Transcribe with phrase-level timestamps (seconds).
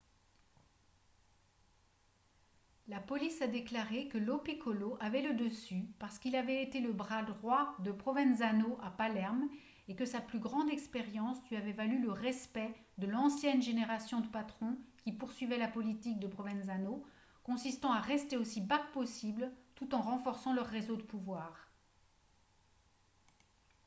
[2.87, 6.91] la police a déclaré que lo piccolo avait le dessus parce qu'il avait été le
[6.91, 9.47] bras droit de provenzano à palerme
[9.87, 14.27] et que sa plus grande expérience lui avait valu le respect de l'ancienne génération de
[14.27, 17.05] patrons qui poursuivaient la politique de provenzano
[17.43, 21.69] consistant à rester aussi bas que possible tout en renforçant leur réseau de pouvoir